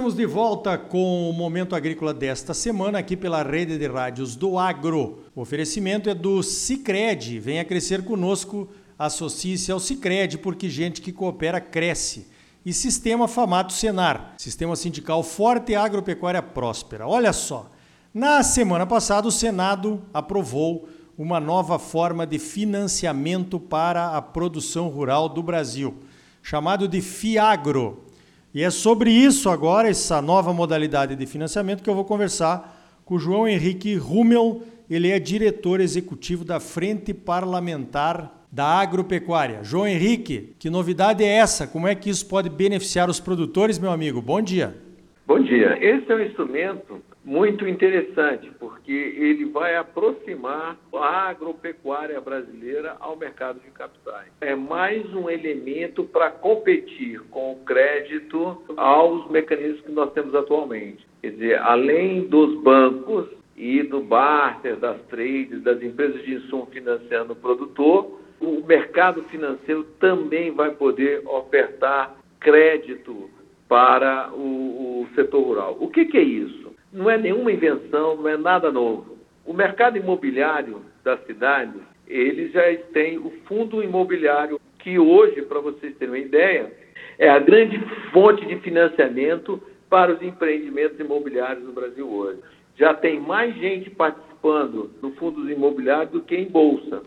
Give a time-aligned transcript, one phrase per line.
[0.00, 4.58] estamos de volta com o Momento Agrícola desta semana aqui pela rede de rádios do
[4.58, 5.24] Agro.
[5.36, 7.38] O oferecimento é do Cicred.
[7.38, 8.66] Venha crescer conosco,
[8.98, 12.28] associe-se ao Cicred, porque gente que coopera cresce.
[12.64, 17.06] E Sistema Famato Senar, Sistema Sindical Forte e Agropecuária Próspera.
[17.06, 17.70] Olha só,
[18.14, 20.88] na semana passada o Senado aprovou
[21.18, 25.94] uma nova forma de financiamento para a produção rural do Brasil,
[26.42, 28.09] chamado de FIAGRO.
[28.52, 33.14] E é sobre isso agora, essa nova modalidade de financiamento, que eu vou conversar com
[33.14, 34.62] o João Henrique Rummel.
[34.90, 39.62] Ele é diretor executivo da Frente Parlamentar da Agropecuária.
[39.62, 41.64] João Henrique, que novidade é essa?
[41.64, 44.20] Como é que isso pode beneficiar os produtores, meu amigo?
[44.20, 44.76] Bom dia.
[45.24, 45.78] Bom dia.
[45.80, 53.60] Esse é um instrumento muito interessante, porque ele vai aproximar a agropecuária brasileira ao mercado
[53.60, 54.28] de capitais.
[54.40, 61.06] É mais um elemento para competir com o crédito aos mecanismos que nós temos atualmente.
[61.20, 67.34] Quer dizer, além dos bancos e do barter, das trades, das empresas de insumo financiando
[67.34, 73.28] o produtor, o mercado financeiro também vai poder ofertar crédito
[73.68, 75.76] para o, o setor rural.
[75.78, 76.69] O que, que é isso?
[76.92, 79.18] Não é nenhuma invenção, não é nada novo.
[79.44, 85.94] O mercado imobiliário das cidades, eles já têm o fundo imobiliário, que hoje, para vocês
[85.96, 86.72] terem uma ideia,
[87.18, 87.78] é a grande
[88.12, 92.38] fonte de financiamento para os empreendimentos imobiliários no Brasil hoje.
[92.76, 97.02] Já tem mais gente participando no fundo imobiliário do que em bolsa.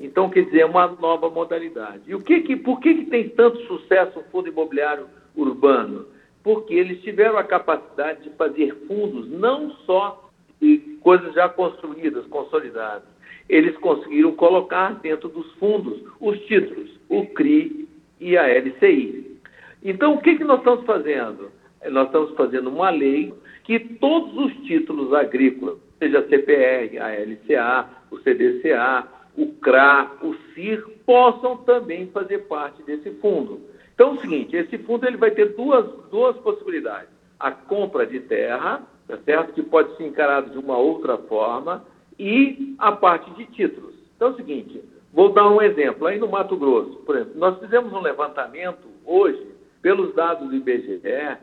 [0.00, 2.02] Então, quer dizer, é uma nova modalidade.
[2.06, 6.06] E o que que, por que, que tem tanto sucesso o fundo imobiliário urbano?
[6.48, 13.06] Porque eles tiveram a capacidade de fazer fundos não só de coisas já construídas, consolidadas.
[13.50, 17.86] Eles conseguiram colocar dentro dos fundos os títulos, o CRI
[18.18, 19.38] e a LCI.
[19.84, 21.52] Então, o que, que nós estamos fazendo?
[21.90, 23.34] Nós estamos fazendo uma lei
[23.64, 29.06] que todos os títulos agrícolas, seja a CPR, a LCA, o CDCA,
[29.36, 33.68] o CRA, o CIR, possam também fazer parte desse fundo.
[33.98, 37.08] Então é o seguinte, esse fundo ele vai ter duas, duas possibilidades.
[37.36, 39.52] A compra de terra, tá certo?
[39.52, 41.84] que pode ser encarado de uma outra forma,
[42.16, 43.96] e a parte de títulos.
[44.14, 44.80] Então é o seguinte,
[45.12, 46.06] vou dar um exemplo.
[46.06, 49.44] Aí no Mato Grosso, por exemplo, nós fizemos um levantamento hoje,
[49.82, 51.36] pelos dados do IBGE,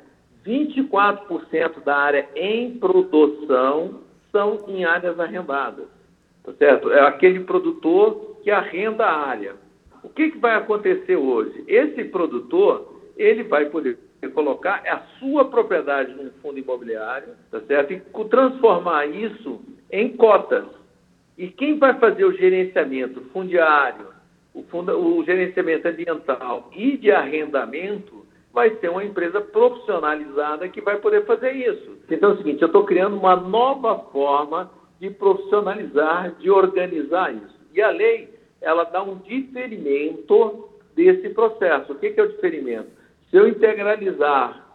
[0.47, 3.99] 24% da área em produção
[4.31, 5.87] são em áreas arrendadas.
[6.41, 6.89] Tá certo?
[6.89, 9.64] É aquele produtor que arrenda a área.
[10.05, 11.63] O que, que vai acontecer hoje?
[11.67, 13.97] Esse produtor, ele vai poder
[14.35, 17.93] colocar a sua propriedade num fundo imobiliário, tá certo?
[17.93, 17.99] E
[18.29, 19.59] transformar isso
[19.91, 20.65] em cotas.
[21.35, 24.07] E quem vai fazer o gerenciamento fundiário,
[24.53, 30.97] o, funda, o gerenciamento ambiental e de arrendamento vai ser uma empresa profissionalizada que vai
[30.97, 31.97] poder fazer isso.
[32.09, 37.55] Então é o seguinte, eu estou criando uma nova forma de profissionalizar, de organizar isso.
[37.73, 41.93] E a lei ela dá um diferimento desse processo.
[41.93, 42.89] O que é o diferimento?
[43.29, 44.65] Se eu integralizar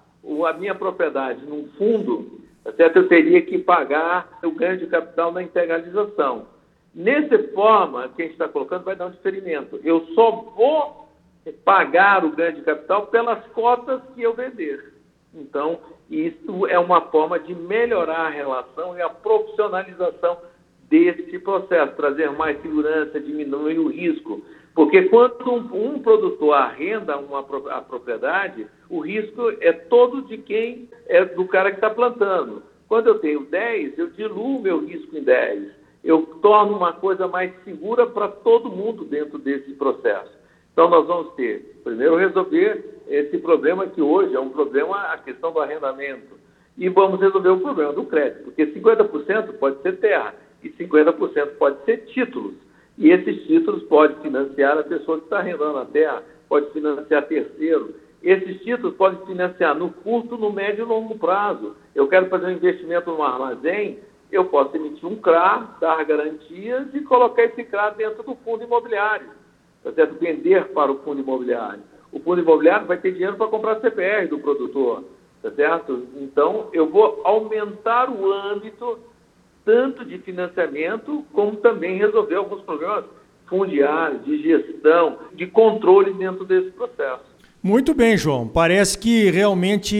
[0.46, 2.96] a minha propriedade num fundo, tá certo?
[2.96, 6.46] eu teria que pagar o ganho de capital na integralização.
[6.94, 9.80] Nessa forma que a gente está colocando, vai dar um diferimento.
[9.82, 11.08] Eu só vou
[11.64, 14.94] pagar o ganho de capital pelas cotas que eu vender.
[15.32, 15.78] Então,
[16.10, 20.38] isso é uma forma de melhorar a relação e a profissionalização
[20.90, 24.42] desse processo, trazer mais segurança, diminuir o risco.
[24.74, 27.40] Porque quando um, um produtor arrenda uma,
[27.70, 32.62] a propriedade, o risco é todo de quem é do cara que está plantando.
[32.88, 35.80] Quando eu tenho 10, eu diluo meu risco em 10.
[36.02, 40.40] Eu torno uma coisa mais segura para todo mundo dentro desse processo.
[40.72, 45.52] Então, nós vamos ter, primeiro, resolver esse problema que hoje é um problema, a questão
[45.52, 46.40] do arrendamento.
[46.76, 51.84] E vamos resolver o problema do crédito, porque 50% pode ser terra e 50% pode
[51.84, 52.54] ser títulos.
[52.98, 57.94] E esses títulos podem financiar a pessoa que está arrendando a terra, pode financiar terceiro.
[58.22, 61.74] Esses títulos podem financiar no curto, no médio e longo prazo.
[61.94, 63.98] Eu quero fazer um investimento no armazém,
[64.30, 69.28] eu posso emitir um CRA, dar garantias e colocar esse CRA dentro do fundo imobiliário.
[69.82, 70.18] Tá certo?
[70.20, 71.82] Vender para o fundo imobiliário.
[72.12, 75.04] O fundo imobiliário vai ter dinheiro para comprar CPR do produtor.
[75.42, 76.06] Tá certo?
[76.16, 78.98] Então, eu vou aumentar o âmbito
[79.64, 83.04] tanto de financiamento, como também resolver alguns problemas
[83.46, 87.24] fundiários, de gestão, de controle dentro desse processo.
[87.62, 88.48] Muito bem, João.
[88.48, 89.96] Parece que realmente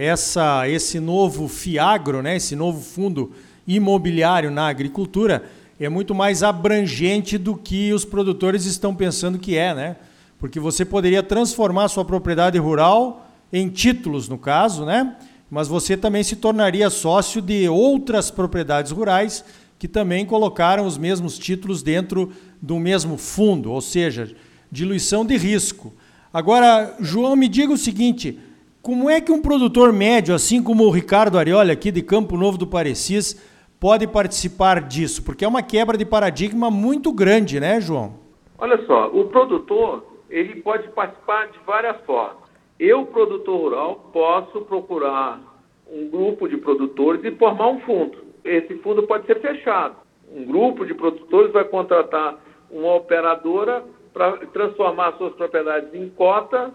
[0.00, 3.30] essa, esse novo FIAGRO, né, esse novo fundo
[3.66, 5.44] imobiliário na agricultura,
[5.78, 9.96] é muito mais abrangente do que os produtores estão pensando que é, né?
[10.38, 15.16] Porque você poderia transformar sua propriedade rural em títulos, no caso, né?
[15.50, 19.44] Mas você também se tornaria sócio de outras propriedades rurais
[19.78, 24.34] que também colocaram os mesmos títulos dentro do mesmo fundo, ou seja,
[24.70, 25.92] diluição de risco.
[26.32, 28.38] Agora, João, me diga o seguinte:
[28.80, 32.58] como é que um produtor médio, assim como o Ricardo Arioli, aqui de Campo Novo
[32.58, 33.40] do Parecis,
[33.78, 35.22] pode participar disso?
[35.22, 38.14] Porque é uma quebra de paradigma muito grande, né, João?
[38.58, 42.43] Olha só, o produtor ele pode participar de várias formas.
[42.78, 45.40] Eu, produtor rural, posso procurar
[45.90, 48.18] um grupo de produtores e formar um fundo.
[48.44, 49.96] Esse fundo pode ser fechado.
[50.32, 56.74] Um grupo de produtores vai contratar uma operadora para transformar suas propriedades em cota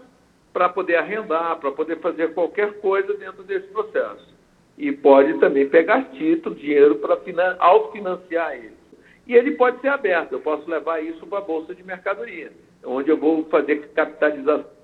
[0.52, 4.34] para poder arrendar, para poder fazer qualquer coisa dentro desse processo.
[4.78, 7.18] E pode também pegar título, dinheiro para
[7.58, 8.80] autofinanciar ele.
[9.26, 12.50] E ele pode ser aberto, eu posso levar isso para a Bolsa de Mercadoria,
[12.84, 14.79] onde eu vou fazer capitalização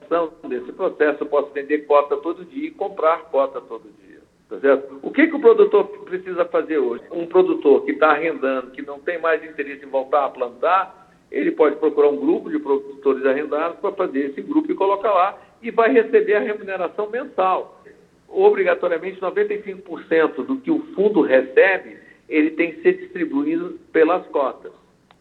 [0.49, 4.20] desse processo, eu posso vender cota todo dia e comprar cota todo dia.
[4.49, 5.00] Tá certo?
[5.03, 7.03] O que, que o produtor precisa fazer hoje?
[7.11, 11.50] Um produtor que está arrendando, que não tem mais interesse em voltar a plantar, ele
[11.50, 15.70] pode procurar um grupo de produtores arrendados para fazer esse grupo e colocar lá e
[15.70, 17.82] vai receber a remuneração mensal.
[18.29, 21.99] Obrigatoriamente, 95% do que o fundo recebe,
[22.29, 24.73] ele tem que ser distribuído pelas cotas.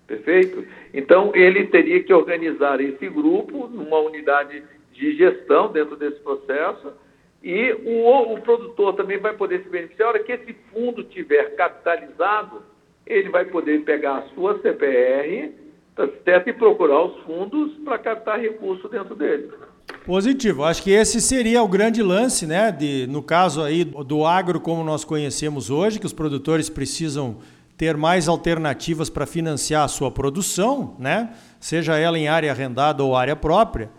[0.08, 0.66] Perfeito?
[0.94, 4.64] Então, ele teria que organizar esse grupo numa unidade
[4.94, 6.94] de gestão dentro desse processo
[7.44, 10.08] e o, o produtor também vai poder se beneficiar.
[10.08, 12.64] A hora que esse fundo tiver capitalizado,
[13.06, 15.54] ele vai poder pegar a sua CPR
[15.96, 16.50] tá certo?
[16.50, 19.50] E procurar os fundos para captar recurso dentro dele.
[20.06, 20.64] Positivo.
[20.64, 22.72] Acho que esse seria o grande lance, né?
[22.72, 27.38] De, no caso aí do agro como nós conhecemos hoje, que os produtores precisam
[27.78, 31.32] ter mais alternativas para financiar a sua produção, né?
[31.60, 33.90] Seja ela em área arrendada ou área própria.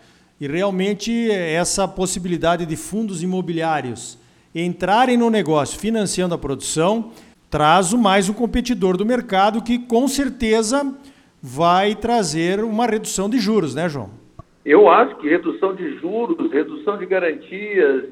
[0.41, 4.19] E realmente essa possibilidade de fundos imobiliários
[4.55, 7.11] entrarem no negócio financiando a produção
[7.51, 10.95] traz mais um competidor do mercado que com certeza
[11.43, 14.11] vai trazer uma redução de juros, né, João?
[14.65, 18.05] Eu acho que redução de juros, redução de garantias,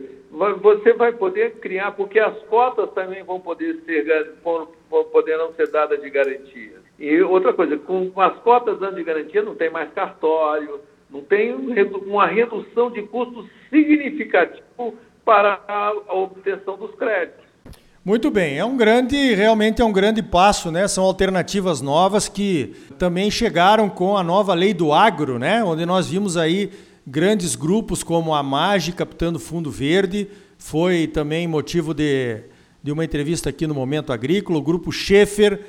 [0.60, 4.68] você vai poder criar, porque as cotas também vão poder ser, vão,
[5.12, 6.82] poderão ser dadas de garantia.
[6.98, 11.54] E outra coisa, com as cotas dando de garantia não tem mais cartório, não tem
[11.54, 14.94] uma redução de custos significativo
[15.24, 17.44] para a obtenção dos créditos.
[18.04, 20.86] Muito bem, é um grande, realmente é um grande passo, né?
[20.86, 25.64] São alternativas novas que também chegaram com a nova lei do agro, né?
[25.64, 26.70] Onde nós vimos aí
[27.06, 32.42] grandes grupos como a MAGE captando fundo verde, foi também motivo de,
[32.82, 35.60] de uma entrevista aqui no Momento Agrícola, o grupo Schaefer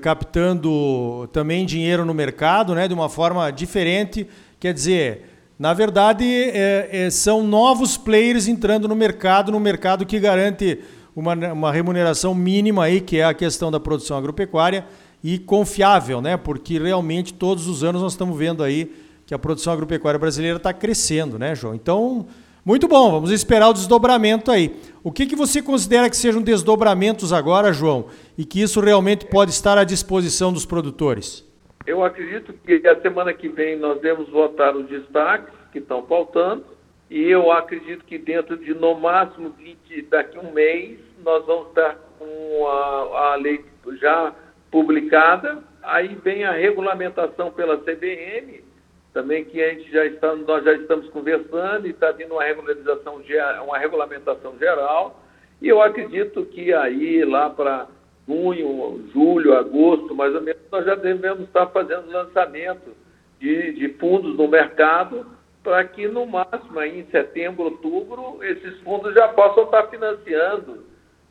[0.00, 2.88] captando também dinheiro no mercado, né?
[2.88, 4.26] De uma forma diferente,
[4.58, 5.22] quer dizer,
[5.58, 10.80] na verdade, é, é, são novos players entrando no mercado, no mercado que garante
[11.14, 14.86] uma, uma remuneração mínima aí, que é a questão da produção agropecuária,
[15.22, 16.36] e confiável, né?
[16.36, 18.90] Porque realmente todos os anos nós estamos vendo aí
[19.30, 21.72] que a produção agropecuária brasileira está crescendo, né, João?
[21.72, 22.26] Então,
[22.64, 24.74] muito bom, vamos esperar o desdobramento aí.
[25.04, 29.52] O que, que você considera que sejam desdobramentos agora, João, e que isso realmente pode
[29.52, 31.48] estar à disposição dos produtores?
[31.86, 36.64] Eu acredito que a semana que vem nós devemos votar os destaques que estão faltando
[37.08, 41.96] e eu acredito que dentro de no máximo 20, daqui um mês, nós vamos estar
[42.18, 43.64] com a, a lei
[44.00, 44.34] já
[44.72, 45.62] publicada.
[45.84, 48.68] Aí vem a regulamentação pela CBN,
[49.12, 53.20] também que a gente já está, nós já estamos conversando e está vindo uma regularização,
[53.64, 55.20] uma regulamentação geral.
[55.60, 57.88] E eu acredito que aí lá para
[58.26, 62.94] junho, julho, agosto, mais ou menos, nós já devemos estar fazendo lançamento
[63.40, 65.26] de, de fundos no mercado
[65.62, 70.84] para que no máximo aí em setembro, outubro, esses fundos já possam estar financiando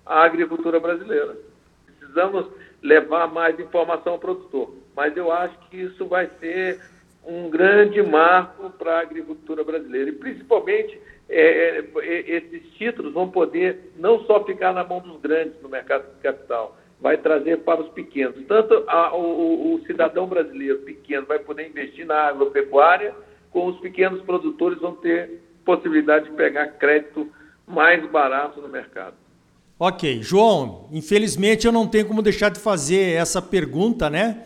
[0.06, 1.36] a agricultura brasileira.
[1.86, 2.48] Precisamos
[2.82, 6.80] levar mais informação ao produtor, mas eu acho que isso vai ser
[7.30, 13.92] um grande marco para a agricultura brasileira e principalmente é, é, esses títulos vão poder
[13.98, 17.90] não só ficar na mão dos grandes no mercado de capital, vai trazer para os
[17.90, 18.36] pequenos.
[18.48, 23.14] Tanto a, o, o cidadão brasileiro pequeno vai poder investir na agropecuária
[23.52, 27.28] com os pequenos produtores vão ter possibilidade de pegar crédito
[27.68, 29.16] mais barato no mercado.
[29.78, 34.46] Ok, João, infelizmente eu não tenho como deixar de fazer essa pergunta, né?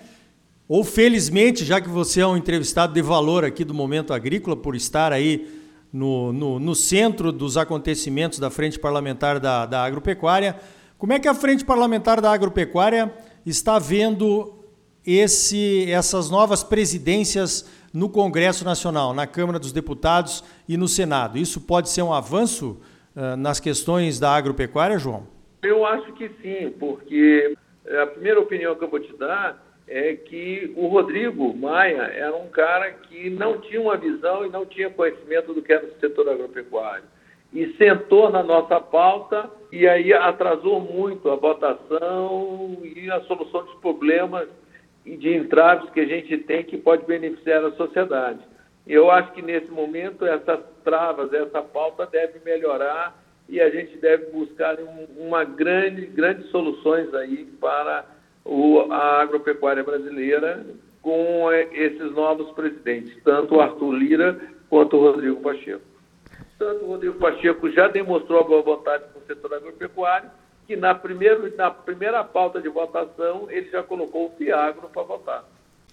[0.67, 4.75] Ou felizmente, já que você é um entrevistado de valor aqui do Momento Agrícola, por
[4.75, 5.47] estar aí
[5.91, 10.55] no, no, no centro dos acontecimentos da Frente Parlamentar da, da Agropecuária,
[10.97, 13.13] como é que a Frente Parlamentar da Agropecuária
[13.45, 14.63] está vendo
[15.05, 21.37] esse, essas novas presidências no Congresso Nacional, na Câmara dos Deputados e no Senado.
[21.37, 22.79] Isso pode ser um avanço,
[23.15, 25.27] uh, nas questões da agropecuária, João?
[25.61, 27.53] Eu acho que sim, porque
[28.01, 29.61] a primeira opinião que eu vou te dar
[29.95, 34.65] é que o Rodrigo Maia era um cara que não tinha uma visão e não
[34.65, 37.03] tinha conhecimento do que era o setor agropecuário.
[37.53, 43.75] E sentou na nossa pauta e aí atrasou muito a votação e a solução dos
[43.75, 44.49] problemas
[45.05, 48.39] e de entraves que a gente tem que pode beneficiar a sociedade.
[48.87, 53.15] Eu acho que nesse momento essas travas, essa pauta deve melhorar
[53.47, 58.12] e a gente deve buscar um, uma grande, grandes soluções aí para
[58.45, 60.65] o, a agropecuária brasileira
[61.01, 65.81] com é, esses novos presidentes, tanto o Arthur Lira quanto o Rodrigo Pacheco.
[66.57, 70.29] Tanto o Rodrigo Pacheco já demonstrou a boa vontade com o setor agropecuário,
[70.65, 75.43] que na, primeiro, na primeira pauta de votação ele já colocou o Fiagro para votar.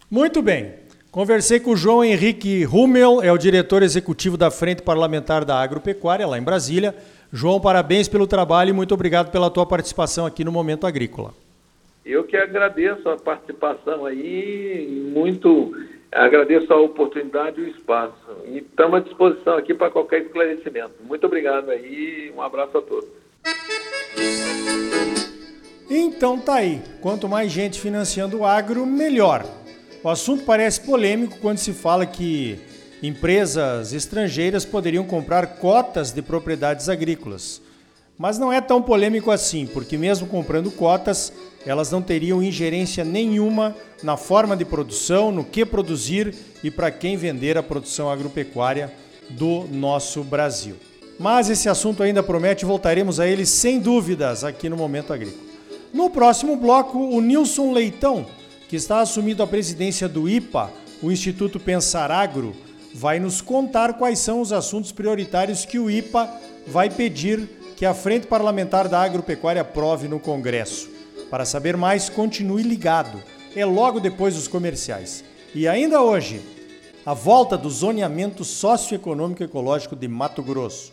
[0.09, 0.75] Muito bem.
[1.11, 6.27] Conversei com o João Henrique Rummel, é o diretor executivo da Frente Parlamentar da Agropecuária,
[6.27, 6.95] lá em Brasília.
[7.33, 11.33] João, parabéns pelo trabalho e muito obrigado pela tua participação aqui no Momento Agrícola.
[12.11, 15.73] Eu que agradeço a participação aí, muito
[16.11, 18.13] agradeço a oportunidade e o espaço.
[18.47, 20.95] E estamos à disposição aqui para qualquer esclarecimento.
[21.05, 23.09] Muito obrigado aí, um abraço a todos.
[25.89, 26.83] Então tá aí.
[27.01, 29.45] Quanto mais gente financiando o agro, melhor.
[30.03, 32.59] O assunto parece polêmico quando se fala que
[33.01, 37.63] empresas estrangeiras poderiam comprar cotas de propriedades agrícolas.
[38.21, 41.33] Mas não é tão polêmico assim, porque mesmo comprando cotas,
[41.65, 47.17] elas não teriam ingerência nenhuma na forma de produção, no que produzir e para quem
[47.17, 48.93] vender a produção agropecuária
[49.31, 50.77] do nosso Brasil.
[51.19, 55.43] Mas esse assunto ainda promete, voltaremos a ele sem dúvidas aqui no Momento Agrícola.
[55.91, 58.27] No próximo bloco, o Nilson Leitão,
[58.69, 60.71] que está assumindo a presidência do IPA,
[61.03, 62.55] o Instituto Pensar Agro,
[62.93, 66.31] vai nos contar quais são os assuntos prioritários que o IPA
[66.67, 70.91] vai pedir que a Frente Parlamentar da Agropecuária aprove no Congresso.
[71.31, 73.23] Para saber mais, continue ligado.
[73.57, 75.25] É logo depois dos comerciais.
[75.55, 76.43] E ainda hoje,
[77.07, 80.93] a volta do zoneamento socioeconômico ecológico de Mato Grosso.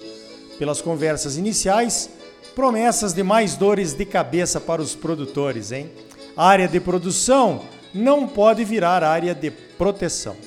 [0.57, 2.09] Pelas conversas iniciais,
[2.55, 5.91] promessas de mais dores de cabeça para os produtores, hein?
[6.37, 7.63] A área de produção
[7.93, 10.37] não pode virar área de proteção.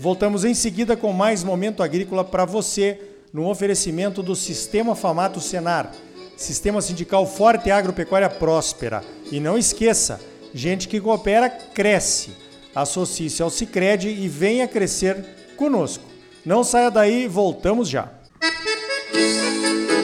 [0.00, 2.98] Voltamos em seguida com mais momento agrícola para você,
[3.36, 5.92] no oferecimento do Sistema Famato Senar,
[6.38, 9.04] Sistema Sindical Forte e Agropecuária Próspera.
[9.30, 10.18] E não esqueça,
[10.54, 12.30] gente que coopera cresce.
[12.74, 15.22] Associe-se ao Sicredi e venha crescer
[15.54, 16.04] conosco.
[16.46, 18.08] Não saia daí, voltamos já.
[18.42, 19.95] Música